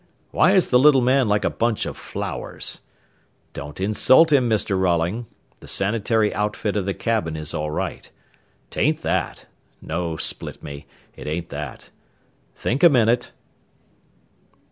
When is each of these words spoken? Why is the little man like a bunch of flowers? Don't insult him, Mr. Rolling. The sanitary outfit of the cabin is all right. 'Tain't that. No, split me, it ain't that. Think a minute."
Why 0.31 0.53
is 0.53 0.69
the 0.69 0.79
little 0.79 0.99
man 1.01 1.27
like 1.27 1.45
a 1.45 1.49
bunch 1.51 1.85
of 1.85 1.95
flowers? 1.95 2.81
Don't 3.53 3.79
insult 3.79 4.33
him, 4.33 4.49
Mr. 4.49 4.75
Rolling. 4.75 5.27
The 5.59 5.67
sanitary 5.67 6.33
outfit 6.33 6.75
of 6.75 6.87
the 6.87 6.95
cabin 6.95 7.35
is 7.35 7.53
all 7.53 7.69
right. 7.69 8.09
'Tain't 8.71 9.03
that. 9.03 9.45
No, 9.79 10.17
split 10.17 10.63
me, 10.63 10.87
it 11.15 11.27
ain't 11.27 11.49
that. 11.49 11.91
Think 12.55 12.81
a 12.81 12.89
minute." 12.89 13.31